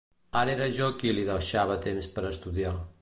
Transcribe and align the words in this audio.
Ara 0.39 0.53
era 0.53 0.69
jo 0.77 0.87
qui 1.03 1.13
li 1.17 1.25
deixava 1.27 1.77
temps 1.85 2.09
per 2.17 2.25
a 2.25 2.33
estudiar. 2.37 2.75